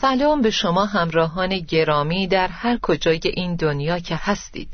[0.00, 4.68] سلام به شما همراهان گرامی در هر کجای این دنیا که هستید.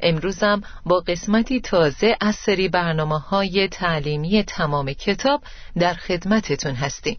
[0.00, 5.42] امروزم با قسمتی تازه از سری برنامه های تعلیمی تمام کتاب
[5.78, 7.18] در خدمتتون هستیم.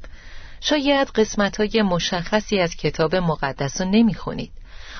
[0.61, 4.52] شاید قسمت های مشخصی از کتاب مقدس رو نمی‌خونید.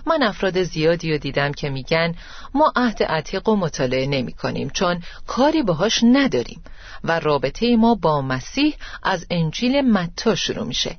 [0.05, 2.16] من افراد زیادی رو دیدم که میگن
[2.53, 6.63] ما عهد عتیق و مطالعه نمی کنیم چون کاری باهاش نداریم
[7.03, 10.97] و رابطه ما با مسیح از انجیل متا شروع میشه.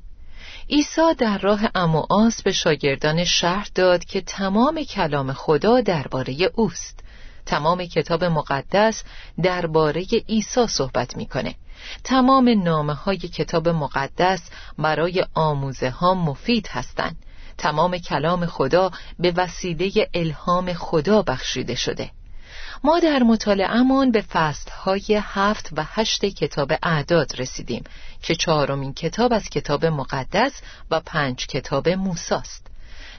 [0.69, 6.99] عیسی در راه امواس به شاگردان شهر داد که تمام کلام خدا درباره اوست.
[7.45, 9.03] تمام کتاب مقدس
[9.43, 11.55] درباره عیسی صحبت می‌کنه.
[12.03, 17.15] تمام نامه های کتاب مقدس برای آموزه ها مفید هستند.
[17.57, 22.11] تمام کلام خدا به وسیله الهام خدا بخشیده شده.
[22.85, 27.83] ما در مطالعهمان به فصلهای هفت و هشت کتاب اعداد رسیدیم
[28.21, 32.67] که چهارمین کتاب از کتاب مقدس و پنج کتاب موساست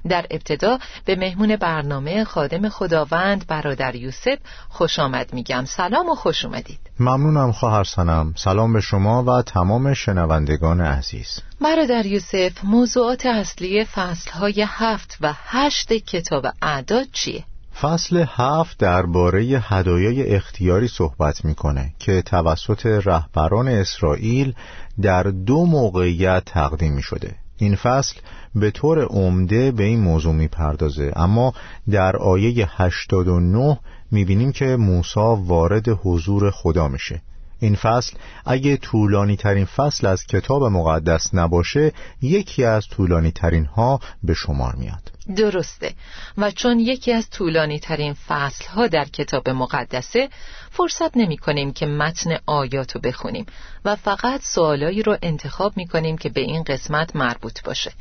[0.09, 5.65] در ابتدا به مهمون برنامه خادم خداوند برادر یوسف خوش آمد میگم.
[5.65, 6.79] سلام و خوش اومدید.
[7.01, 8.35] ممنونم خواهر سنم.
[8.37, 11.41] سلام به شما و تمام شنوندگان عزیز.
[11.61, 17.45] برادر یوسف موضوعات اصلی فصلهای هفت و هشت کتاب اعداد چیه؟
[17.81, 24.55] فصل هفت درباره هدایای اختیاری صحبت می‌کنه که توسط رهبران اسرائیل
[25.03, 28.15] در دو موقعیت تقدیم می شده این فصل
[28.55, 31.55] به طور عمده به این موضوع می‌پردازه اما
[31.91, 33.79] در آیه 89
[34.11, 37.23] می‌بینیم که موسی وارد حضور خدا میشه.
[37.59, 38.17] این فصل
[38.47, 44.75] اگه طولانی ترین فصل از کتاب مقدس نباشه یکی از طولانی ترین ها به شمار
[44.75, 45.16] میاد.
[45.37, 45.95] درسته
[46.39, 50.29] و چون یکی از طولانی ترین فصل ها در کتاب مقدسه
[50.71, 53.47] فرصت نمی کنیم که متن آیات رو بخونیم
[53.85, 57.93] و فقط سوالایی رو انتخاب می کنیم که به این قسمت مربوط باشه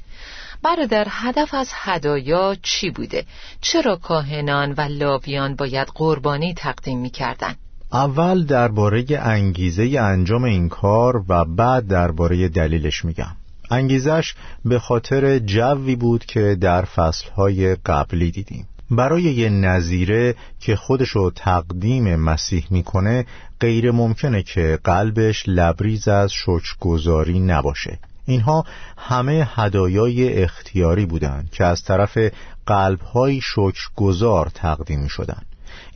[0.63, 3.25] برادر هدف از هدایا چی بوده؟
[3.61, 7.55] چرا کاهنان و لاویان باید قربانی تقدیم می کردن؟
[7.93, 13.35] اول درباره انگیزه انجام این کار و بعد درباره دلیلش میگم
[13.71, 14.33] انگیزش
[14.65, 22.15] به خاطر جوی بود که در فصلهای قبلی دیدیم برای یه نظیره که خودشو تقدیم
[22.15, 23.25] مسیح می‌کنه
[23.59, 28.65] غیر ممکنه که قلبش لبریز از شکرگزاری نباشه اینها
[28.97, 32.17] همه هدایای اختیاری بودند که از طرف
[32.65, 35.41] قلبهای شکرگزار تقدیم می شدن.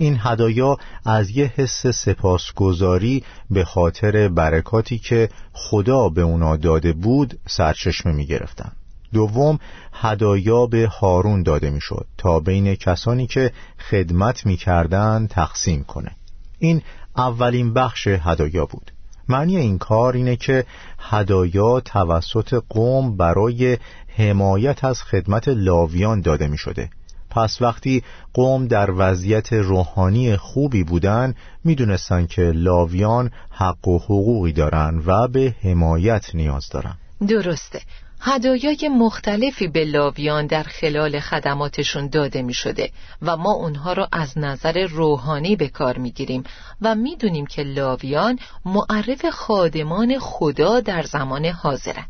[0.01, 7.39] این هدایا از یه حس سپاسگزاری به خاطر برکاتی که خدا به اونا داده بود
[7.47, 8.71] سرچشمه می گرفتن.
[9.13, 9.59] دوم
[9.93, 13.51] هدایا به هارون داده می‌شد تا بین کسانی که
[13.89, 16.11] خدمت می‌کردند تقسیم کنه.
[16.59, 16.81] این
[17.17, 18.91] اولین بخش هدایا بود.
[19.29, 20.65] معنی این کار اینه که
[20.99, 23.77] هدایا توسط قوم برای
[24.17, 26.89] حمایت از خدمت لاویان داده می شده
[27.29, 28.03] پس وقتی
[28.33, 35.55] قوم در وضعیت روحانی خوبی بودن می‌دونستن که لاویان حق و حقوقی دارن و به
[35.63, 36.97] حمایت نیاز دارن.
[37.27, 37.81] درسته.
[38.21, 42.91] هدایای مختلفی به لاویان در خلال خدماتشون داده می شده
[43.21, 46.43] و ما اونها را از نظر روحانی به کار می گیریم
[46.81, 52.05] و می دونیم که لاویان معرف خادمان خدا در زمان حاضرن.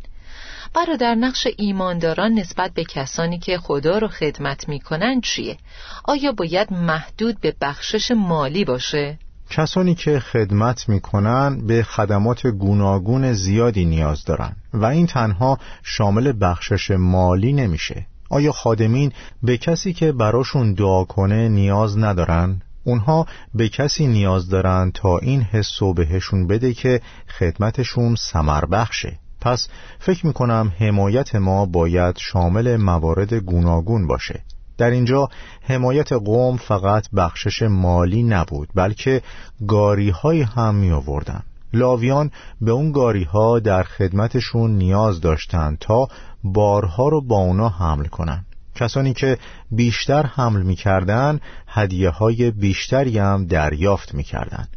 [0.74, 5.58] برادر نقش ایمانداران نسبت به کسانی که خدا رو خدمت می‌کنن چیه؟
[6.04, 9.20] آیا باید محدود به بخشش مالی باشه؟
[9.50, 16.92] کسانی که خدمت می‌کنن به خدمات گوناگون زیادی نیاز دارن و این تنها شامل بخشش
[16.92, 19.12] مالی نمیشه آیا خادمین
[19.44, 25.42] به کسی که براشون دعا کنه نیاز ندارن؟ اونها به کسی نیاز دارن تا این
[25.42, 27.02] حسو بهشون بده که
[27.40, 29.68] خدمتشون سمر بخشه پس
[30.00, 34.44] فکر می‌کنم حمایت ما باید شامل موارد گوناگون باشه.
[34.78, 35.30] در اینجا
[35.62, 39.22] حمایت قوم فقط بخشش مالی نبود بلکه
[39.68, 41.44] گاری های هم می آوردن
[41.74, 42.32] لاویان
[42.62, 46.08] به اون گاری ها در خدمتشون نیاز داشتند تا
[46.44, 48.46] بارها رو با اونا حمل کنن.
[48.76, 49.38] کسانی که
[49.72, 54.68] بیشتر حمل می‌کردن هدیه های بیشتری هم دریافت می‌کردن.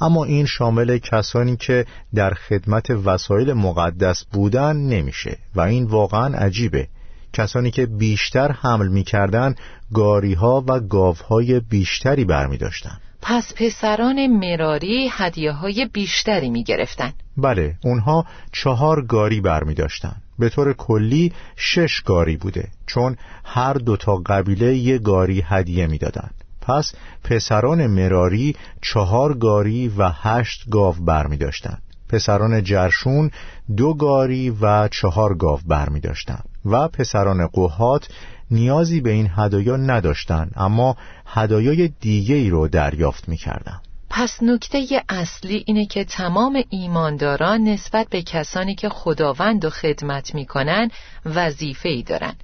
[0.00, 6.88] اما این شامل کسانی که در خدمت وسایل مقدس بودن نمیشه و این واقعا عجیبه
[7.32, 9.54] کسانی که بیشتر حمل می‌کردن
[9.94, 12.98] گاری ها و گاو های بیشتری برمی داشتن.
[13.22, 17.12] پس پسران مراری هدیه های بیشتری می گرفتن.
[17.36, 24.16] بله اونها چهار گاری برمی داشتن به طور کلی شش گاری بوده چون هر دوتا
[24.16, 26.34] قبیله یه گاری هدیه می‌دادند.
[26.68, 26.92] پس
[27.24, 31.78] پسران مراری چهار گاری و هشت گاو برمی داشتن.
[32.08, 33.30] پسران جرشون
[33.76, 36.40] دو گاری و چهار گاو برمی داشتن.
[36.64, 38.08] و پسران قوهات
[38.50, 43.87] نیازی به این هدایا نداشتند اما هدایای دیگه ای رو دریافت می‌کردند.
[44.10, 50.90] پس نکته اصلی اینه که تمام ایمانداران نسبت به کسانی که خداوند و خدمت می‌کنن
[51.24, 52.34] وظیفه ای دارن.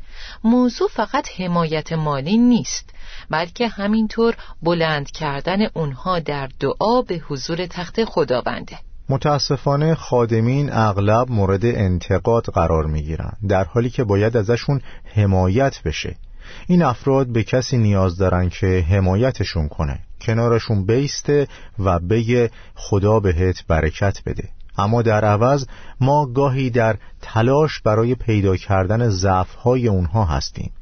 [0.44, 2.90] موضوع فقط حمایت مالی نیست
[3.30, 8.78] بلکه همینطور بلند کردن اونها در دعا به حضور تخت خداونده.
[9.08, 13.16] متاسفانه خادمین اغلب مورد انتقاد قرار می
[13.48, 14.80] در حالی که باید ازشون
[15.14, 16.16] حمایت بشه.
[16.66, 20.00] این افراد به کسی نیاز دارن که حمایتشون کنه.
[20.26, 21.48] کنارشون بیسته
[21.78, 24.48] و بگه خدا بهت برکت بده.
[24.78, 25.66] اما در عوض
[26.00, 30.72] ما گاهی در تلاش برای پیدا کردن ضعف‌های اونها هستیم.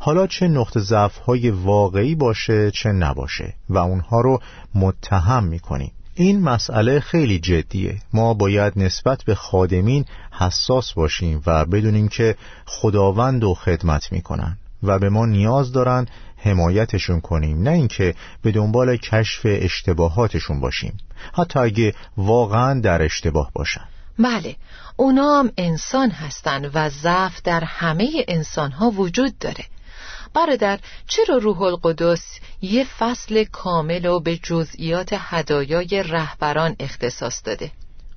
[0.00, 4.40] حالا چه نقطه ضعف‌های واقعی باشه چه نباشه و اونها رو
[4.74, 5.92] متهم می‌کنیم.
[6.14, 7.98] این مسئله خیلی جدیه.
[8.12, 12.36] ما باید نسبت به خادمین حساس باشیم و بدونیم که
[12.66, 16.06] خداوند و خدمت می‌کنن و به ما نیاز دارن
[16.42, 20.98] حمایتشون کنیم نه اینکه به دنبال کشف اشتباهاتشون باشیم.
[21.32, 23.84] حتی اگه واقعا در اشتباه باشن.
[24.18, 24.56] بله
[24.96, 29.64] اونا هم انسان هستن و ضعف در همه انسان ها وجود داره.
[30.34, 37.70] برادر چرا روح القدس یه فصل کامل و به جزئیات هدایای رهبران اختصاص داده؟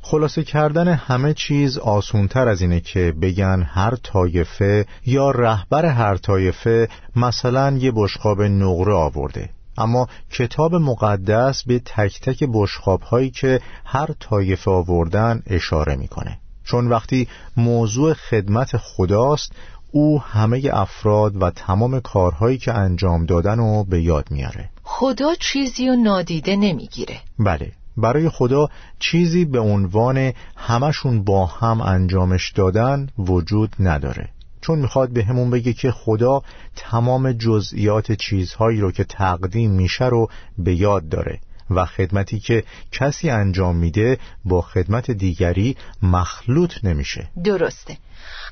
[0.06, 6.90] خلاصه کردن همه چیز آسونتر از اینه که بگن هر طایفه یا رهبر هر طایفه
[7.16, 9.50] مثلا یه بشقاب نقره آورده.
[9.78, 16.38] اما کتاب مقدس به تک تک بشقاب هایی که هر طایفه آوردن اشاره می‌کنه.
[16.64, 17.28] چون وقتی
[17.58, 19.52] موضوع خدمت خداست
[19.92, 24.70] او همه افراد و تمام کارهایی که انجام دادن رو به یاد میاره.
[24.84, 27.20] خدا چیزی رو نادیده نمی‌گیره.
[27.40, 27.72] بله.
[27.98, 28.68] برای خدا
[29.00, 34.30] چیزی به عنوان همشون با هم انجامش دادن وجود نداره.
[34.62, 36.42] چون می‌خواد به همون بگه که خدا
[36.75, 41.40] تمام جزئیات چیزهایی رو که تقدیم میشه رو به یاد داره.
[41.69, 47.27] و خدمتی که کسی انجام میده با خدمت دیگری مخلوط نمیشه.
[47.44, 47.98] درسته.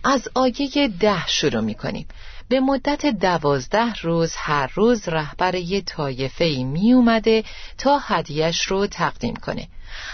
[0.03, 2.07] از آیه ده شروع می‌کنیم.
[2.49, 7.43] به مدت دوازده روز هر روز رهبر یه طایفه ای می اومده
[7.77, 9.67] تا هدیهش رو تقدیم کنه.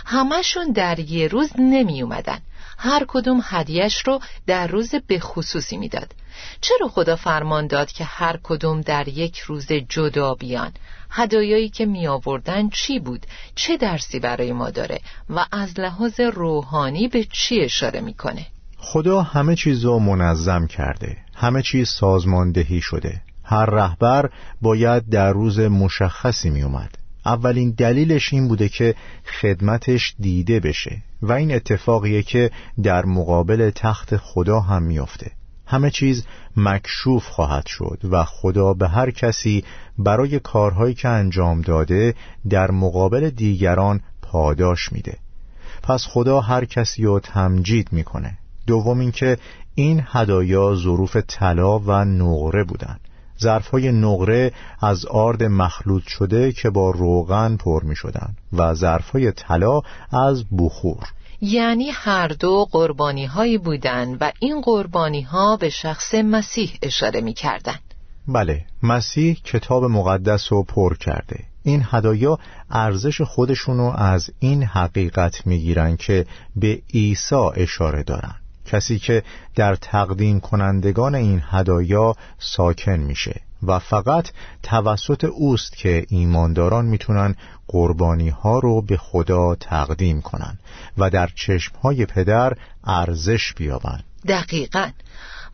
[0.05, 2.39] همشون در یه روز نمی اومدن
[2.77, 6.13] هر کدوم هدیهش رو در روز به خصوصی می‌داد.
[6.62, 10.72] چرا خدا فرمان داد که هر کدوم در یک روز جدا بیان؟
[11.10, 13.25] هدایایی که می آوردن چی بود؟
[13.56, 18.46] چه درسی برای ما داره؟ و از لحاظ روحانی به چی اشاره می‌کنه
[18.77, 21.17] خدا همه چیز رو منظم کرده.
[21.36, 23.22] همه چیز سازماندهی شده.
[23.44, 24.29] هر رهبر
[24.62, 26.98] باید در روز مشخصی می اومد.
[27.25, 28.96] اولین دلیلش این بوده که
[29.41, 31.03] خدمتش دیده بشه.
[31.22, 32.51] و این اتفاقیه که
[32.84, 35.32] در مقابل تخت خدا هم میافته.
[35.67, 36.25] همه چیز
[36.57, 39.63] مکشوف خواهد شد و خدا به هر کسی
[39.97, 42.15] برای کارهایی که انجام داده
[42.50, 45.17] در مقابل دیگران پاداش میده.
[45.83, 48.38] پس خدا هر کسی رو تمجید می‌کنه.
[48.67, 49.38] دوم اینکه
[49.75, 53.00] این هدایا ظروف طلا و نقره بودند
[53.41, 59.81] ظرفهای نقره از آرد مخلوط شده که با روغن پر می شدن و ظرفهای طلا
[60.12, 61.03] از بخور.
[61.41, 67.34] یعنی هر دو قربانی هایی بودن و این قربانی ها به شخص مسیح اشاره می
[67.34, 67.79] کردن.
[68.27, 71.39] بله مسیح کتاب مقدس رو پر کرده.
[71.63, 72.39] این هدایا
[72.70, 76.25] ارزش خودشونو از این حقیقت می‌گیرن که
[76.56, 78.36] به عیسی اشاره دارن.
[78.65, 79.24] کسی که
[79.56, 83.41] در تقدیم کنندگان این هدایا ساکن میشه.
[83.63, 84.29] و فقط
[84.63, 87.35] توسط اوست که ایمانداران می‌تونن
[87.67, 90.59] قربانی ها رو به خدا تقدیم کنن
[90.97, 94.91] و در چشم های پدر ارزش بیابن دقیقا.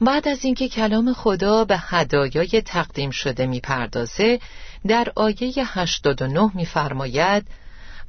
[0.02, 4.40] بعد از اینکه کلام خدا به هدایای تقدیم شده می‌پردازه
[4.88, 7.48] در آیه 89 میفرماید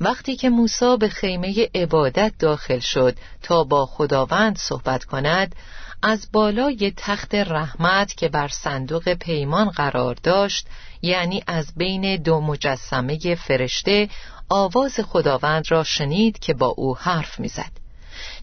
[0.01, 5.55] وقتی که موسی به خیمه عبادت داخل شد تا با خداوند صحبت کند
[6.03, 10.67] از بالای تخت رحمت که بر صندوق پیمان قرار داشت
[11.03, 14.09] یعنی از بین دو مجسمه فرشته
[14.49, 17.85] آواز خداوند را شنید که با او حرف می‌زد.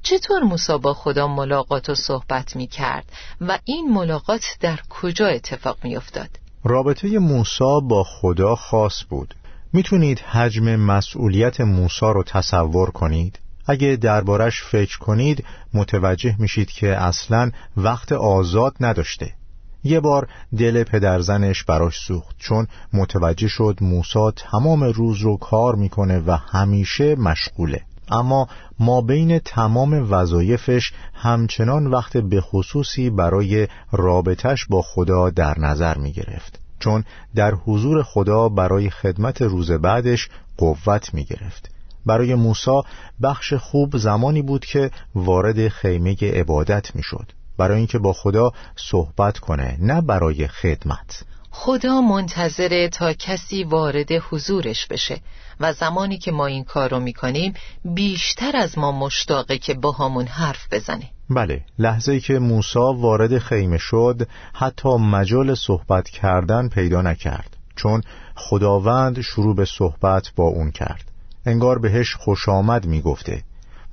[0.04, 3.06] چطور موسی با خدا ملاقات و صحبت می کرد
[3.42, 6.30] و این ملاقات در کجا اتفاق می افتاد؟
[6.64, 9.36] رابطه موسی با خدا خاص بود
[9.74, 17.52] می‌تونید حجم مسئولیت موسی رو تصور کنید؟ اگه دربارش فکر کنید متوجه میشید که اصلا
[17.78, 19.34] وقت آزاد نداشته.
[19.84, 26.20] یه بار دل پدرزنش براش سوخت چون متوجه شد موسا تمام روز رو کار می‌کنه
[26.20, 27.82] و همیشه مشغوله.
[28.10, 28.48] اما
[28.80, 36.12] ما بین تمام وظایفش همچنان وقت به خصوصی برای رابطش با خدا در نظر می
[36.12, 37.04] گرفت چون
[37.36, 41.72] در حضور خدا برای خدمت روز بعدش قوت می گرفت
[42.06, 42.84] برای موسا
[43.24, 49.40] بخش خوب زمانی بود که وارد خیمه عبادت می شد برای اینکه با خدا صحبت
[49.40, 51.24] کنه نه برای خدمت.
[51.52, 55.22] خدا منتظره تا کسی وارد حضورش بشه
[55.60, 57.54] و زمانی که ما این کار رو می‌کنیم
[57.86, 61.10] بیشتر از ما مشتاقه که با همون حرف بزنه.
[61.30, 68.02] بله لحظه که موسا وارد خیمه شد حتی مجال صحبت کردن پیدا نکرد چون
[68.36, 71.12] خداوند شروع به صحبت با اون کرد.
[71.46, 73.44] انگار بهش خوش آمد می‌گفته.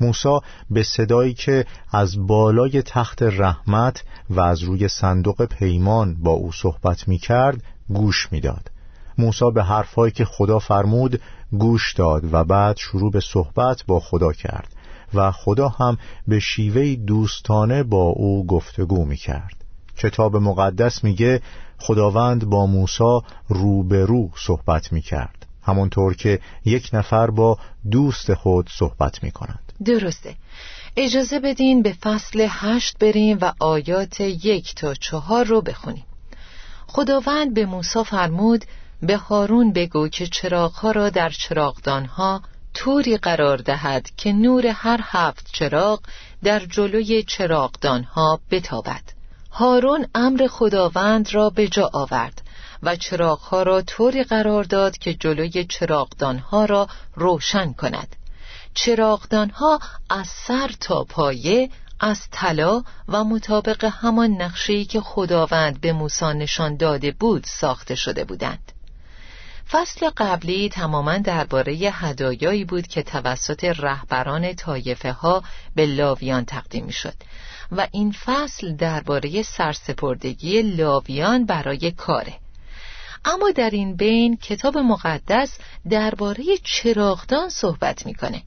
[0.00, 0.40] موسا
[0.71, 7.09] به صدایی که از بالای تخت رحمت و از روی صندوق پیمان با او صحبت
[7.09, 8.71] می کرد گوش می‌داد.
[9.19, 11.21] موسا به حرفهایی که خدا فرمود
[11.52, 14.69] گوش داد و بعد شروع به صحبت با خدا کرد
[15.14, 19.64] و خدا هم به شیوه دوستانه با او گفتگو می کرد.
[19.97, 21.40] کتاب مقدس میگه
[21.78, 25.38] خداوند با موسا روبرو صحبت می کرد
[25.68, 27.58] همونطور که یک نفر با
[27.90, 30.34] دوست خود صحبت می کند درسته.
[30.96, 36.04] اجازه بدین به فصل هشت بریم و آیات یک تا چهار رو بخونیم.
[36.87, 38.64] خداوند به موسی فرمود
[39.02, 42.42] به هارون بگو که چراغها را در چراغدانها
[42.75, 46.00] طوری قرار دهد که نور هر هفت چراغ
[46.44, 49.02] در جلوی چراغدانها بتابد.
[49.50, 52.42] هارون امر خداوند را به جا آورد.
[52.82, 58.16] و چراغها را طوری قرار داد که جلوی چراغدانها را روشن کند.
[58.75, 59.80] چراغدانها
[60.11, 61.70] از سر تا پایه
[62.00, 68.25] از طلا و مطابق همان نقشه‌ای که خداوند به موسی نشان داده بود ساخته شده
[68.25, 68.73] بودند.
[69.70, 75.42] فصل قبلی تماما درباره هدایایی بود که توسط رهبران طایفه ها
[75.75, 77.14] به لاویان تقدیم شد
[77.73, 82.35] و این فصل درباره سرسپردگی لاویان برای کاره.
[83.25, 85.58] اما در این بین کتاب مقدس
[85.90, 88.42] درباره چراغدان صحبت می‌کنه.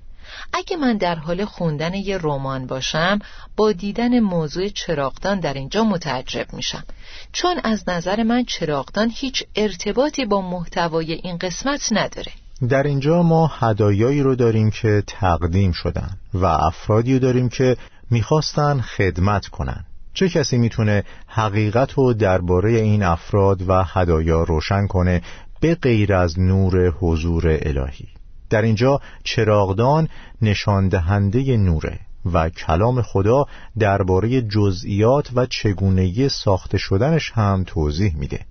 [0.53, 3.19] اگه من در حال خوندن یه رمان باشم
[3.55, 6.83] با دیدن موضوع چراغدان در اینجا متعجب میشم.
[7.31, 12.31] چون از نظر من چراغدان هیچ ارتباطی با محتوای این قسمت نداره.
[12.69, 17.77] در اینجا ما هدایایی رو داریم که تقدیم شدن و افرادی رو داریم که
[18.09, 19.85] می‌خواستن خدمت کنن.
[20.13, 25.21] چه کسی می‌تونه حقیقت رو درباره این افراد و هدایا روشن کنه
[25.59, 28.07] به غیر از نور حضور الهی؟
[28.49, 30.07] در اینجا چراغدان
[30.41, 31.99] نشان دهنده نوره
[32.33, 33.45] و کلام خدا
[33.79, 38.45] درباره جزئیات و چگونگی ساخته شدنش هم توضیح میده.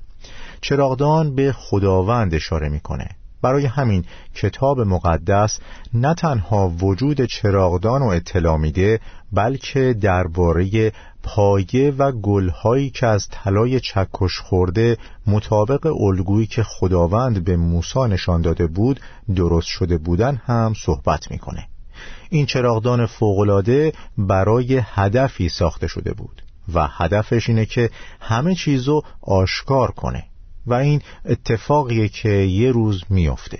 [0.60, 3.08] چراغدان به خداوند اشاره می‌کنه.
[3.42, 5.58] برای همین کتاب مقدس
[5.94, 9.00] نه تنها وجود چراغدان و اطلاع میده
[9.32, 17.56] بلکه درباره پایه و گلهایی که از طلای چکش خورده مطابق الگویی که خداوند به
[17.56, 19.00] موسی نشان داده بود
[19.36, 21.68] درست شده بودن هم صحبت می‌کنه.
[22.30, 26.42] این چراغدان فوقالعاده برای هدفی ساخته شده بود
[26.74, 30.24] و هدفش اینه که همه چیزو آشکار کنه
[30.66, 33.58] و این اتفاقیه که یه روز میافته.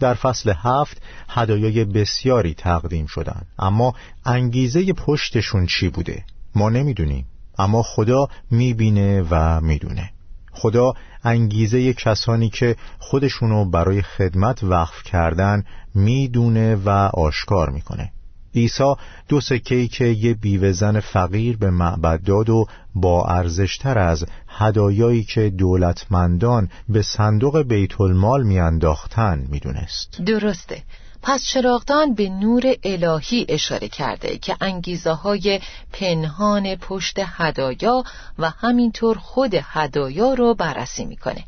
[0.00, 7.26] در فصل هفت هدایای بسیاری تقدیم شدن اما انگیزه پشتشون چی بوده؟ ما نمی‌دونیم
[7.58, 10.10] اما خدا می‌بینه و می‌دونه.
[10.52, 10.92] خدا
[11.24, 18.12] انگیزه کسانی که خودشونو برای خدمت وقف کردن می‌دونه و آشکار می‌کنه.
[18.54, 18.94] عیسی
[19.28, 25.50] دو سکه‌ای که یه بیوهزن فقیر به معبد داد و با ارزشتر از هدایایی که
[25.50, 30.20] دولتمندان به صندوق بیت المال میانداختن می‌دونست.
[30.26, 30.82] درسته.
[31.22, 35.60] پس چراغدان به نور الهی اشاره کرده که انگیزه های
[35.92, 38.04] پنهان پشت هدایا
[38.38, 41.44] و همینطور خود هدایا رو بررسی می‌کنه.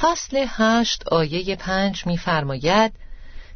[0.00, 2.92] فصل هشت آیه پنج میفرماید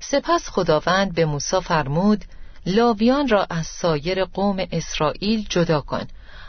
[0.00, 2.24] سپس خداوند به موسی فرمود
[2.66, 6.06] لاویان را از سایر قوم اسرائیل جدا کن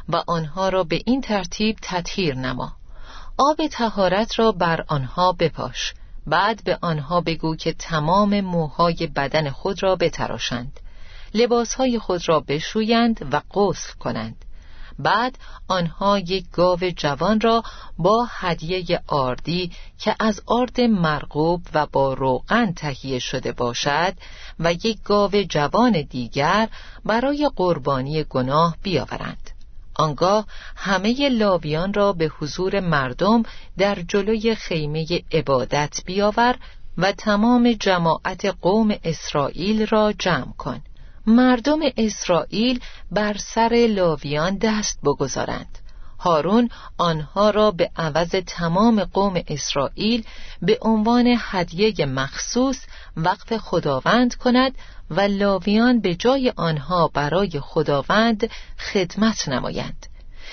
[0.09, 2.73] و آنها را به این ترتیب تطهیر نما.
[3.37, 5.93] آب تهارت را بر آنها بپاش.
[6.27, 10.79] بعد به آنها بگو که تمام موهای بدن خود را بتراشند.
[11.33, 14.35] لباسهای خود را بشویند و غسل کنند.
[14.99, 17.63] بعد آنها یک گاو جوان را
[17.97, 24.13] با هدیه آردی که از آرد مرغوب و با روغن تهیه شده باشد
[24.59, 26.69] و یک گاو جوان دیگر
[27.05, 29.56] برای قربانی گناه بیاورند.
[29.97, 33.43] آنگاه همه لاویان را به حضور مردم
[33.77, 36.55] در جلوی خیمه عبادت بیاور
[36.97, 40.81] و تمام جماعت قوم اسرائیل را جمع کن.
[41.27, 42.79] مردم اسرائیل
[43.11, 45.79] بر سر لاویان دست بگذارند.
[46.19, 50.23] هارون آنها را به عوض تمام قوم اسرائیل
[50.61, 52.85] به عنوان هدیه مخصوص
[53.17, 54.75] وقف خداوند کند
[55.09, 60.07] و لاویان به جای آنها برای خداوند خدمت نمایند.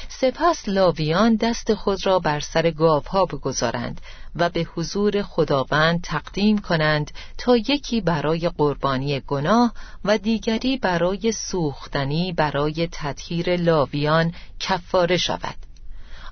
[0.08, 4.00] سپس لاویان دست خود را بر سر گاوها بگذارند
[4.36, 9.72] و به حضور خداوند تقدیم کنند تا یکی برای قربانی گناه
[10.04, 15.56] و دیگری برای سوختنی برای تطهیر لاویان کفاره شود.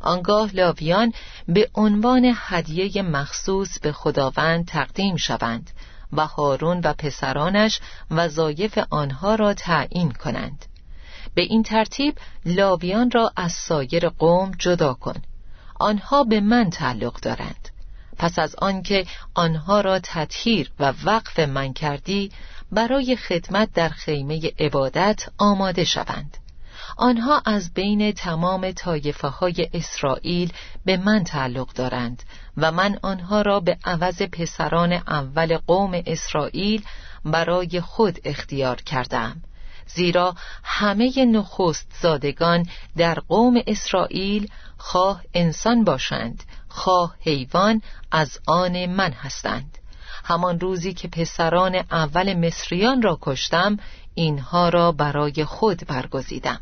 [0.00, 1.12] آنگاه لاویان
[1.48, 5.70] به عنوان هدیه مخصوص به خداوند تقدیم شوند
[6.12, 10.66] و هارون و پسرانش وظایف آنها را تعیین کنند.
[11.34, 15.22] به این ترتیب لاویان را از سایر قوم جدا کن.
[15.80, 17.68] آنها به من تعلق دارند.
[18.18, 22.30] پس از آنکه آنها را تطهیر و وقف من کردی
[22.72, 26.36] برای خدمت در خیمه عبادت آماده شوند.
[26.96, 30.52] آنها از بین تمام طایفه های اسرائیل
[30.84, 32.22] به من تعلق دارند
[32.56, 36.84] و من آنها را به عوض پسران اول قوم اسرائیل
[37.24, 39.42] برای خود اختیار کردم.
[39.86, 42.66] زیرا همه نخست زادگان
[42.96, 49.78] در قوم اسرائیل خواه انسان باشند خواه حیوان از آن من هستند.
[50.24, 53.76] همان روزی که پسران اول مصریان را کشتم
[54.14, 56.60] اینها را برای خود برگزیدم.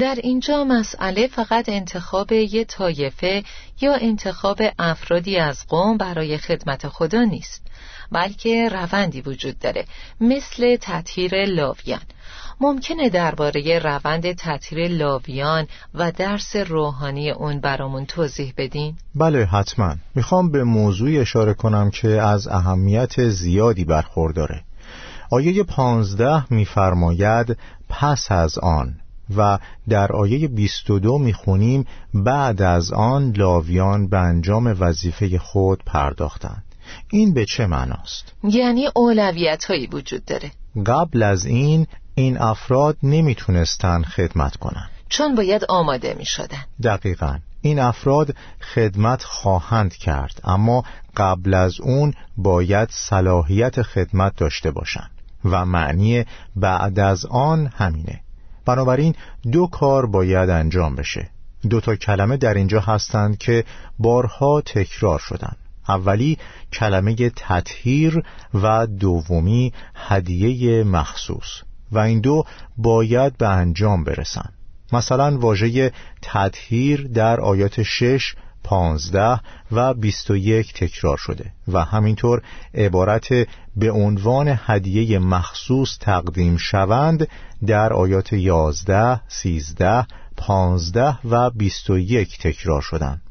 [0.00, 3.42] در اینجا مسئله فقط انتخاب یه طایفه
[3.80, 7.62] یا انتخاب افرادی از قوم برای خدمت خدا نیست
[8.12, 9.84] بلکه روندی وجود داره
[10.20, 12.00] مثل تطهیر لاویان.
[12.60, 19.96] ممکنه درباره روند تطهیر لاویان و درس روحانی اون برامون توضیح بدین؟ بله حتما.
[20.14, 24.62] می‌خوام به موضوعی اشاره کنم که از اهمیت زیادی برخورداره.
[25.30, 27.56] آیه پانزده میفرماید
[27.88, 28.94] پس از آن.
[29.36, 29.58] و
[29.88, 36.64] در آیه 22 می‌خونیم بعد از آن لاویان به انجام وظیفه خود پرداختند.
[37.10, 40.50] این به چه معناست؟ یعنی اولویت هایی وجود داره.
[40.86, 44.88] قبل از این این افراد نمی‌تونستن خدمت کنن.
[45.08, 47.38] چون باید آماده می شدن دقیقا.
[47.60, 48.34] این افراد
[48.74, 50.84] خدمت خواهند کرد اما
[51.16, 55.10] قبل از اون باید صلاحیت خدمت داشته باشند
[55.44, 56.24] و معنی
[56.56, 58.20] بعد از آن همینه.
[58.64, 59.14] بنابراین
[59.52, 61.30] دو کار باید انجام بشه.
[61.70, 63.64] دو تا کلمه در اینجا هستند که
[63.98, 65.56] بارها تکرار شدن
[65.88, 66.38] اولی
[66.72, 68.22] کلمه تطهیر
[68.54, 72.44] و دومی هدیه مخصوص و این دو
[72.76, 74.50] باید به انجام برسن
[74.92, 79.40] مثلا واژه تطهیر در آیات شش پانزده
[79.72, 82.42] و بیست و یک تکرار شده و همینطور
[82.74, 83.28] عبارت
[83.76, 87.28] به عنوان هدیه مخصوص تقدیم شوند
[87.66, 93.22] در آیات یازده، سیزده، پانزده و بیست و یک تکرار شدند.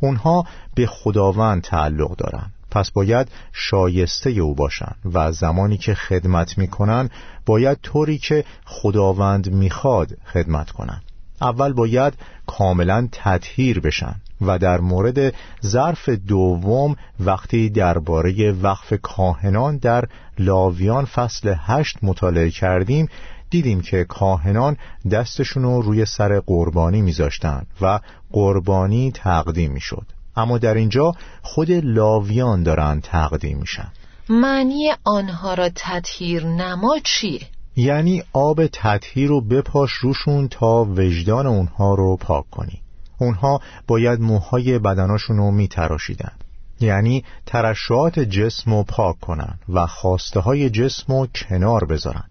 [0.00, 7.10] اونها به خداوند تعلق دارند پس باید شایسته او باشند و زمانی که خدمت می‌کنن
[7.46, 11.02] باید طوری که خداوند می‌خواد خدمت کنند
[11.40, 12.14] اول باید
[12.46, 14.14] کاملا تطهیر بشن.
[14.40, 15.34] و در مورد
[15.66, 20.04] ظرف دوم وقتی درباره وقف کاهنان در
[20.38, 23.08] لاویان فصل هشت مطالعه کردیم
[23.50, 24.76] دیدیم که کاهنان
[25.10, 28.00] دستشون روی سر قربانی میذاشتن و
[28.32, 30.06] قربانی تقدیم می‌شد.
[30.36, 33.92] اما در اینجا خود لاویان دارن تقدیم میشن.
[34.28, 37.40] معنی آنها را تطهیر نما چیه؟
[37.76, 42.83] یعنی آب تطهیر رو بپاش روشون تا وجدان اونها رو پاک کنی.
[43.18, 46.32] اونها باید موهای بدناشون رو میتراشیدن.
[46.80, 52.24] یعنی ترشعات جسم رو پاک کنن و خواسته های جسم رو کنار بذارن.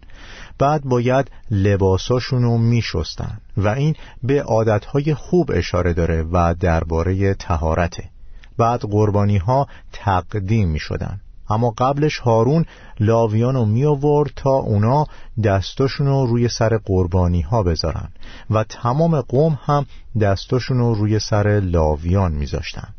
[0.59, 8.09] بعد باید لباساشون رو میشستن و این به عادتهای خوب اشاره داره و درباره تهارته
[8.57, 11.21] بعد قربانی ها تقدیم می شدن
[11.53, 12.65] اما قبلش هارون
[12.99, 15.05] لاویان رو می آورد تا اونا
[15.43, 18.09] دستاشون رو روی سر قربانی ها بذارن
[18.49, 19.85] و تمام قوم هم
[20.21, 22.93] دستاشون رو روی سر لاویان میذاشتن.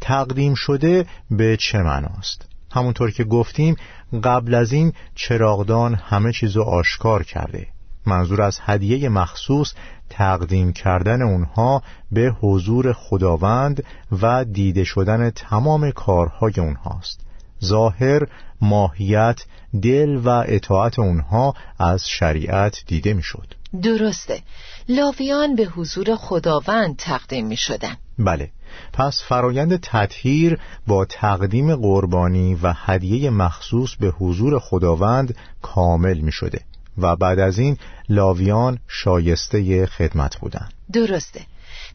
[0.00, 3.76] تقدیم شده به چه معناست؟ همونطور که گفتیم
[4.24, 7.66] قبل از این چراغدان همه چیزو آشکار کرده.
[8.06, 9.74] منظور از هدیه مخصوص
[10.10, 13.84] تقدیم کردن اونها به حضور خداوند
[14.22, 17.20] و دیده شدن تمام کارهای اونهاست.
[17.64, 18.26] ظاهر
[18.60, 19.44] ماهیت
[19.82, 23.54] دل و اطاعت اونها از شریعت دیده می‌شد.
[23.82, 24.42] درسته
[24.88, 28.50] لاویان به حضور خداوند تقدیم می شدن بله
[28.92, 36.60] پس فرایند تطهیر با تقدیم قربانی و هدیه مخصوص به حضور خداوند کامل می شده
[36.98, 37.76] و بعد از این
[38.08, 40.72] لاویان شایسته خدمت بودند.
[40.92, 41.40] درسته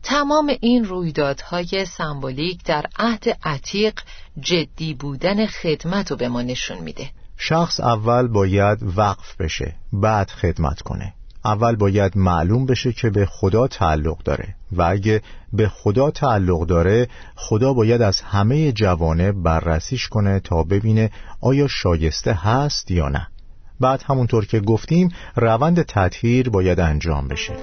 [0.03, 3.99] تمام این رویدادهای سمبولیک در عهد عتیق
[4.39, 7.09] جدی بودن خدمت رو به ما نشون میده.
[7.37, 11.13] شخص اول باید وقف بشه بعد خدمت کنه.
[11.45, 15.21] اول باید معلوم بشه که به خدا تعلق داره و اگه
[15.53, 21.11] به خدا تعلق داره خدا باید از همه جوانه بررسیش کنه تا ببینه
[21.41, 23.27] آیا شایسته هست یا نه.
[23.79, 27.53] بعد همونطور که گفتیم روند تطهیر باید انجام بشه.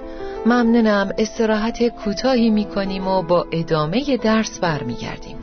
[0.46, 1.12] ممنونم.
[1.18, 5.36] استراحت کوتاهی می‌کنیم و با ادامه درس برمیگردیم.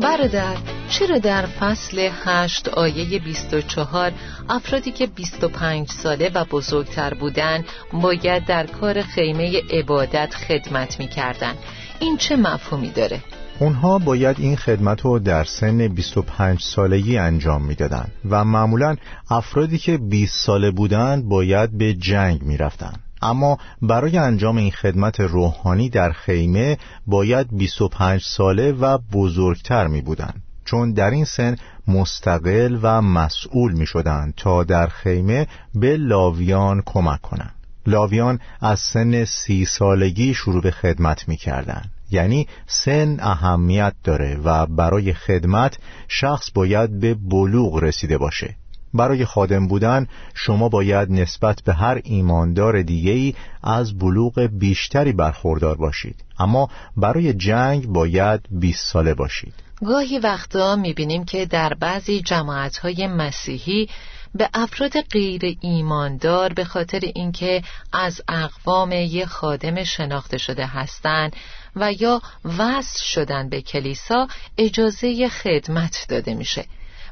[0.00, 0.69] برادر
[1.00, 4.12] چرا در فصل هشت آیه 24
[4.48, 11.54] افرادی که 25 ساله و بزرگتر بودن باید در کار خیمه عبادت خدمت می کردن.
[12.00, 13.20] این چه مفهومی داره؟
[13.58, 18.96] اونها باید این خدمت رو در سن 25 سالگی انجام می‌دادند و معمولا
[19.30, 23.02] افرادی که 20 ساله بودند باید به جنگ می‌رفتند.
[23.22, 30.34] اما برای انجام این خدمت روحانی در خیمه باید 25 ساله و بزرگتر می بودن
[30.64, 31.56] چون در این سن
[31.88, 37.54] مستقل و مسئول می شدن تا در خیمه به لاویان کمک کنند.
[37.86, 41.82] لاویان از سن سی سالگی شروع به خدمت می کردن.
[42.10, 48.54] یعنی سن اهمیت داره و برای خدمت شخص باید به بلوغ رسیده باشه
[48.94, 56.24] برای خادم بودن شما باید نسبت به هر ایماندار دیگهی از بلوغ بیشتری برخوردار باشید.
[56.38, 59.54] اما برای جنگ باید 20 ساله باشید.
[59.86, 63.88] گاهی وقتا می‌بینیم که در بعضی جماعتهای مسیحی
[64.34, 71.36] به افراد غیر ایماندار به خاطر اینکه از اقوام یه خادم شناخته شده هستند
[71.76, 72.22] و یا
[72.58, 76.64] وصل شدن به کلیسا اجازه خدمت داده میشه.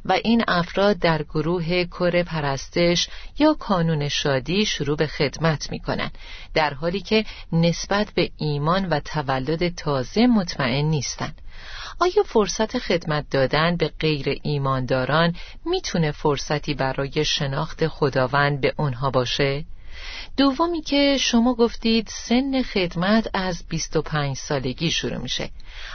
[0.04, 3.08] و این افراد در گروه کر پرستش
[3.38, 6.18] یا کانون شادی شروع به خدمت می کنند
[6.54, 11.42] در حالی که نسبت به ایمان و تولد تازه مطمئن نیستند
[12.00, 15.34] آیا فرصت خدمت دادن به غیر ایمانداران
[15.64, 19.64] می‌تونه فرصتی برای شناخت خداوند به اونها باشه؟
[20.36, 25.50] دومی که شما گفتید سن خدمت از 25 سالگی شروع میشه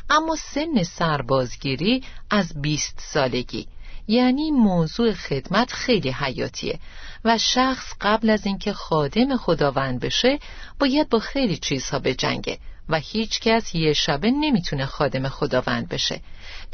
[0.09, 3.67] اما سن سربازگیری از 20 سالگی
[4.07, 6.79] یعنی موضوع خدمت خیلی حیاتیه
[7.25, 10.39] و شخص قبل از اینکه خادم خداوند بشه
[10.79, 12.57] باید با خیلی چیزها به جنگه
[12.89, 16.21] و هیچ کس یه شبه نمی‌تونه خادم خداوند بشه.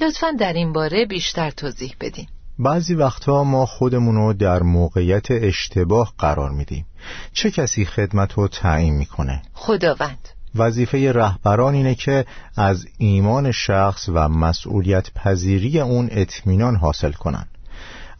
[0.01, 2.27] لطفا در این باره بیشتر توضیح بدین.
[2.59, 6.85] بعضی وقتها ما خودمون رو در موقعیت اشتباه قرار میدیم.
[7.33, 10.29] چه کسی خدمت رو تعیین می‌کنه؟ خداوند.
[10.55, 17.45] وظیفه رهبران اینه که از ایمان شخص و مسئولیت پذیری اون اطمینان حاصل کنن.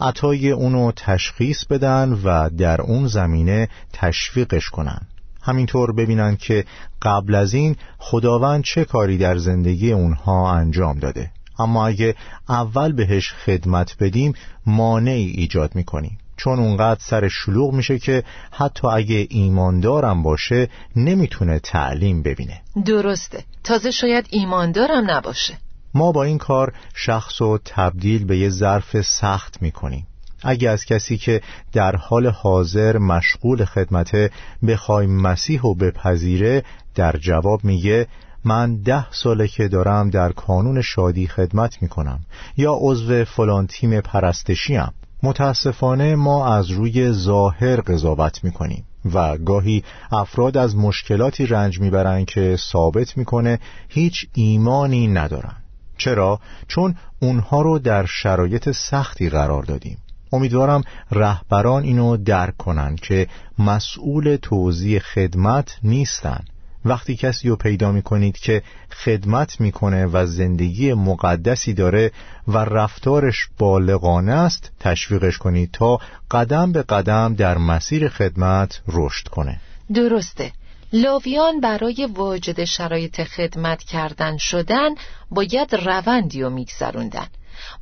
[0.02, 5.02] عطای اونو تشخیص بدن و در اون زمینه تشویقش کنن.
[5.42, 6.65] همینطور ببینن که
[7.02, 11.32] قبل از این خداوند چه کاری در زندگی اونها انجام داده.
[11.60, 12.15] اما اگه
[12.50, 14.34] اول بهش خدمت بدیم
[14.65, 16.18] مانعی ایجاد می‌کنیم.
[16.39, 22.62] چون اونقدر سر شلوغ میشه که حتی اگه ایماندارم باشه نمی‌تونه تعلیم ببینه.
[22.86, 23.43] درسته.
[23.63, 25.58] تازه شاید ایماندارم نباشه.
[25.93, 30.08] ما با این کار شخص رو تبدیل به یه ظرف سخت می‌کنیم.
[30.43, 31.41] اگه از کسی که
[31.73, 34.32] در حال حاضر مشغول خدمته
[34.67, 36.63] بخوای مسیح و بپذیره
[36.95, 38.08] در جواب میگه
[38.43, 42.19] من ده ساله که دارم در کانون شادی خدمت می‌کنم
[42.58, 44.91] یا عضو فلان تیم پرستشیم.
[45.24, 52.58] متاسفانه ما از روی ظاهر قضاوت می‌کنیم و گاهی افراد از مشکلاتی رنج می‌برند که
[52.72, 55.56] ثابت می‌کنه هیچ ایمانی ندارن.
[55.98, 59.98] چرا؟ چون اونها رو در شرایط سختی قرار دادیم.
[60.34, 63.28] امیدوارم رهبران اینو درک کنن که
[63.60, 66.40] مسئول توضیح خدمت نیستن.
[66.86, 68.63] وقتی کسی رو پیدا می کنید که
[69.06, 72.12] خدمت می‌کنه و زندگی مقدسی داره
[72.48, 76.00] و رفتارش بالغانه است تشویقش کنید تا
[76.32, 79.62] قدم به قدم در مسیر خدمت رشد کنه.
[79.94, 80.52] درسته.
[80.94, 84.89] لاویان برای واجد شرایط خدمت کردن شدن
[85.32, 87.28] باید روندی رو میگذروندن.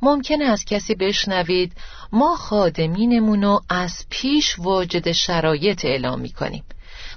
[0.02, 1.72] ممکن از کسی بشنوید
[2.12, 6.64] ما خادمینمونو از پیش واجد شرایط اعلام می‌کنیم.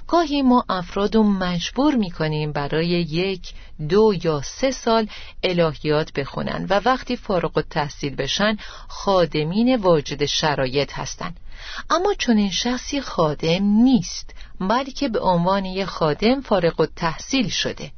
[0.08, 3.52] گاهی ما افراد رو مجبور می‌کنیم برای یک
[3.88, 5.08] دو یا سه سال
[5.42, 8.56] الهیات بخونن و وقتی فارغ التحصیل بشن
[8.88, 11.40] خادمین واجد شرایط هستند.
[11.90, 17.92] اما چون این شخصی خادم نیست بلکه به عنوان یک خادم فارغ التحصیل شده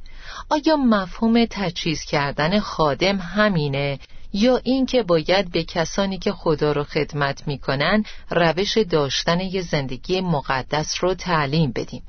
[0.49, 3.99] آیا مفهوم تجهیز کردن خادم همینه
[4.35, 10.95] یا اینکه باید به کسانی که خدا رو خدمت می‌کنن روش داشتن یه زندگی مقدس
[10.99, 12.03] رو تعلیم بدیم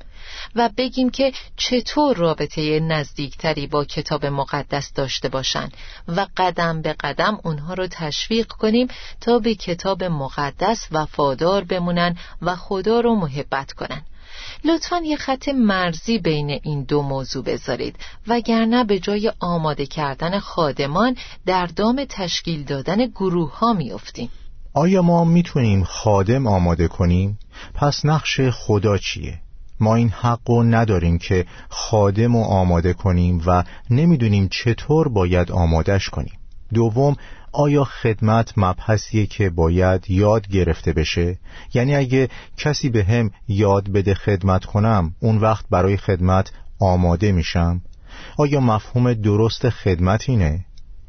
[0.55, 7.39] و بگیم که چطور رابطه نزدیکتری با کتاب مقدس داشته باشند و قدم به قدم
[7.43, 8.87] اونها رو تشویق کنیم
[9.21, 14.01] تا به کتاب مقدس وفادار بمونن و خدا رو محبت کنن.
[14.65, 17.95] لطفا یه خط مرزی بین این دو موضوع بذارید
[18.27, 24.29] وگرنه به جای آماده کردن خادمان در دام تشکیل دادن گروه ها میافتیم
[24.73, 27.39] آیا ما می‌تونیم خادم آماده کنیم؟
[27.73, 29.39] پس نقش خدا چیه؟
[29.79, 36.36] ما این حق نداریم که خادم رو آماده کنیم و نمی‌دونیم چطور باید آمادش کنیم
[36.73, 37.15] دوم
[37.51, 41.39] آیا خدمت مبحثیه که باید یاد گرفته بشه؟
[41.73, 47.81] یعنی اگه کسی به هم یاد بده خدمت کنم اون وقت برای خدمت آماده میشم؟
[48.37, 50.65] آیا مفهوم درست خدمت اینه؟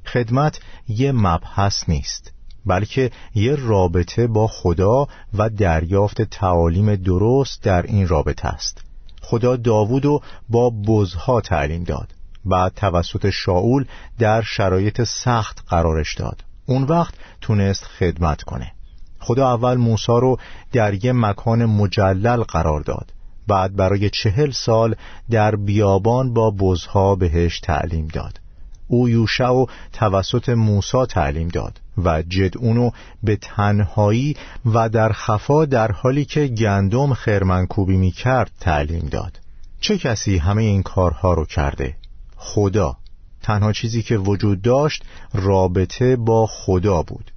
[0.07, 2.33] خدمت یه مبحث نیست
[2.67, 8.85] بلکه یه رابطه با خدا و دریافت تعالیم درست در این رابطه است
[9.23, 12.15] خدا داوود با بزها تعلیم داد
[12.49, 13.85] بعد توسط شاول
[14.19, 16.45] در شرایط سخت قرارش داد.
[16.67, 18.73] اون وقت تونست خدمت کنه.
[19.19, 20.39] خدا اول موسا رو
[20.73, 23.13] در یه مکان مجلل قرار داد.
[23.49, 24.95] بعد برای چهل سال
[25.31, 28.41] در بیابان با بزها بهش تعلیم داد.
[28.89, 32.91] او یوشع توسط موسا تعلیم داد و جد اونو
[33.23, 39.41] به تنهایی و در خفا در حالی که گندم خرمنکوبی می کرد تعلیم داد.
[39.81, 41.97] چه کسی همه این کارها رو کرده؟
[42.39, 42.97] خدا.
[43.43, 47.31] تنها چیزی که وجود داشت رابطه با خدا بود.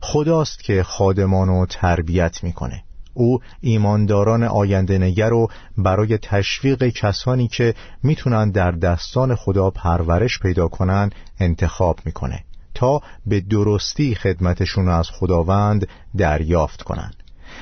[0.00, 2.82] خداست که خادمانو تربیت می‌کنه.
[3.14, 10.68] او ایمانداران آینده نگر رو برای تشویق کسانی که می‌تونن در دستان خدا پرورش پیدا
[10.68, 17.10] کنن انتخاب می‌کنه تا به درستی خدمتشون از خداوند دریافت کنن.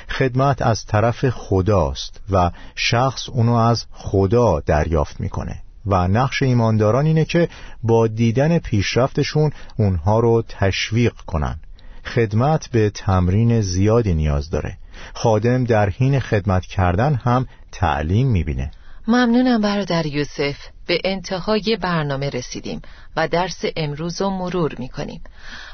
[0.09, 5.64] خدمت از طرف خداست و شخص اونو از خدا دریافت می‌کنه.
[5.87, 7.49] و نقش ایمانداران اینه که
[7.83, 11.61] با دیدن پیشرفتشون اونها رو تشویق کنن.
[12.05, 14.77] خدمت به تمرین زیادی نیاز داره.
[15.15, 18.71] خادم در حین خدمت کردن هم تعلیم می‌بینه.
[19.09, 20.57] ممنونم برادر یوسف.
[20.87, 22.83] به انتهای برنامه رسیدیم
[23.17, 25.23] و درس امروز رو مرور می‌کنیم.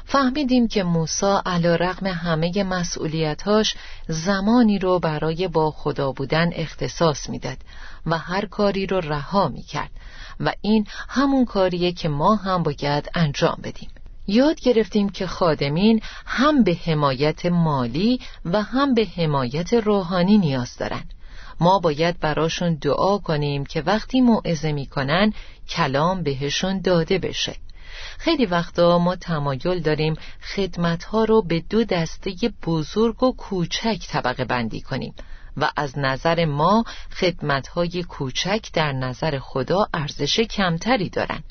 [0.05, 3.75] فهمیدیم که موسا علا رقم همه مسئولیتاش
[4.07, 7.57] زمانی رو برای با خدا بودن اختصاص می‌داد
[8.05, 9.91] و هر کاری رو رها می‌کرد
[10.39, 13.89] و این همون کاریه که ما هم باید انجام بدیم.
[14.27, 21.03] یاد گرفتیم که خادمین هم به حمایت مالی و هم به حمایت روحانی نیاز دارن.
[21.61, 25.33] ما باید براشون دعا کنیم که وقتی موعظه می‌کنن
[25.69, 27.55] کلام بهشون داده بشه.
[28.17, 30.15] خیلی وقتا ما تمایل داریم
[30.55, 35.13] خدمتها رو به دو دسته بزرگ و کوچک طبقه بندی کنیم
[35.57, 41.43] و از نظر ما خدمتهای کوچک در نظر خدا ارزش کمتری دارن.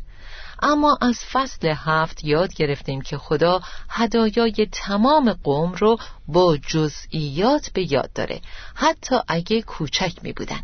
[0.63, 7.93] اما از فصل هفت یاد گرفتیم که خدا هدایای تمام قوم رو با جزئیات به
[7.93, 8.41] یاد داره
[8.75, 10.61] حتی اگه کوچک می بودن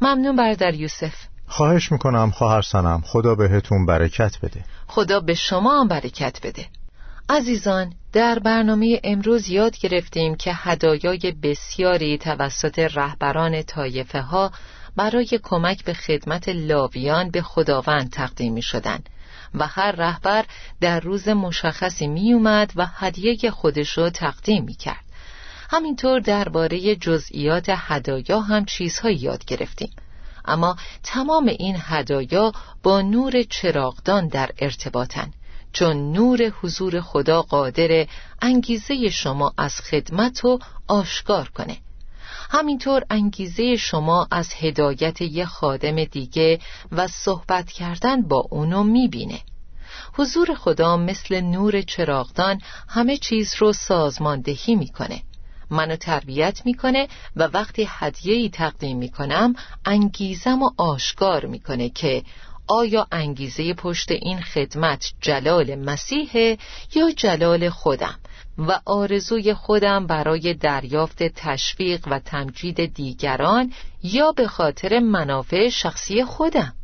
[0.00, 1.14] ممنون برادر یوسف.
[1.46, 4.64] خواهش می‌کنم خواهر سنم خدا بهتون برکت بده.
[4.86, 6.66] خدا به شما هم برکت بده.
[7.28, 14.52] عزیزان در برنامه امروز یاد گرفتیم که هدایای بسیاری توسط رهبران طایفه ها
[14.96, 19.00] برای کمک به خدمت لاویان به خداوند تقدیم می شدن
[19.54, 20.44] و هر رهبر
[20.80, 25.04] در روز مشخصی می اومد و هدیه خودش رو تقدیم می کرد
[25.70, 29.90] همینطور درباره جزئیات هدایا هم چیزهایی یاد گرفتیم.
[30.44, 35.32] اما تمام این هدایا با نور چراغدان در ارتباطن
[35.72, 38.06] چون نور حضور خدا قادر
[38.42, 40.58] انگیزه شما از خدمت رو
[40.88, 41.76] آشکار کنه.
[42.52, 46.58] همینطور انگیزه شما از هدایت یه خادم دیگه
[46.92, 49.40] و صحبت کردن با اونو می‌بینه.
[50.14, 55.22] حضور خدا مثل نور چراغدان همه چیز رو سازماندهی می‌کنه.
[55.70, 62.22] منو تربیت می‌کنه و وقتی هدیه‌ای تقدیم می‌کنم انگیزم و آشکار می‌کنه که
[62.66, 66.56] آیا انگیزه پشت این خدمت جلال مسیح
[66.94, 68.18] یا جلال خودم؟
[68.58, 76.74] و آرزوی خودم برای دریافت تشویق و تمجید دیگران یا به خاطر منافع شخصی خودم.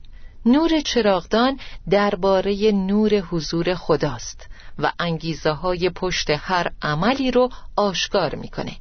[0.47, 4.49] نور چراغدان درباره نور حضور خداست
[4.79, 8.77] و انگیزه های پشت هر عملی رو آشکار می‌کنه.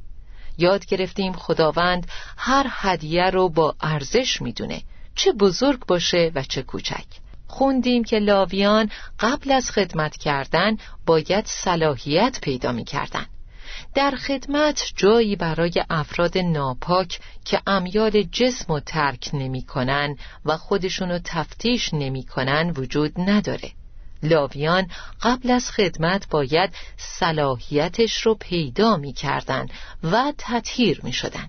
[0.58, 4.82] یاد گرفتیم خداوند هر هدیه رو با ارزش می‌دونه.
[5.16, 7.06] چه بزرگ باشه و چه کوچک.
[7.56, 8.90] خوندیم که لاویان
[9.20, 13.26] قبل از خدمت کردن باید صلاحیت پیدا می کردن.
[13.94, 21.20] در خدمت جایی برای افراد ناپاک که امیال جسم و ترک نمی کنن و خودشونو
[21.24, 23.72] تفتیش نمی کنن وجود نداره
[24.24, 24.88] لاویان
[25.22, 29.68] قبل از خدمت باید صلاحیتش رو پیدا می کردن
[30.04, 31.48] و تطهیر می شدن.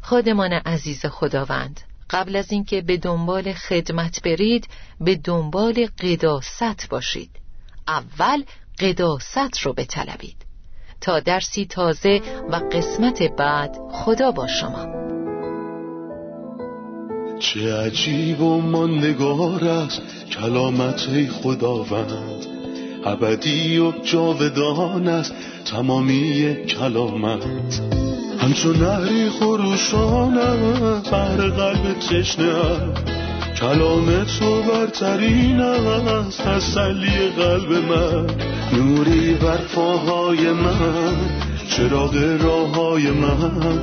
[0.00, 4.68] خادمان عزیز خداوند قبل از اینکه به دنبال خدمت برید
[5.00, 7.30] به دنبال قداست باشید.
[7.88, 8.42] اول
[8.80, 10.36] قداست رو بطلبید.
[11.00, 15.08] تا درسی تازه و قسمت بعد خدا با شما.
[17.38, 22.46] چه عجیب و ماندگار است کلامت خداوند.
[23.04, 28.07] ابدی و جاودان است تمامی کلامت.
[28.40, 32.54] همچون نهری خروشانم بر قلب تشنه
[33.60, 38.26] کلام تو برترین است تسلی قلب من.
[38.72, 41.16] نوری بر پاهای من
[41.68, 43.78] چراغ راه های من.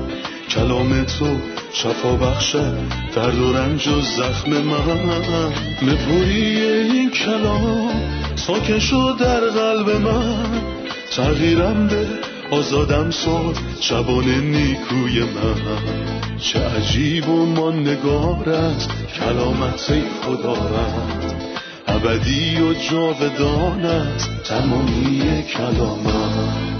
[0.49, 1.25] کلام تو
[1.73, 2.77] شفا بخشد
[3.15, 5.53] درد و رنج و زخم من.
[5.81, 7.91] نپوری این کلام
[8.35, 10.61] ساکن شد در قلب من.
[11.11, 16.37] تغییرم به آزادم ساد شبان نیکوی من.
[16.39, 21.35] چه عجیب و نگار است کلامت خدا رد
[21.87, 26.74] ابدی و جاودان است تمامی کلامت.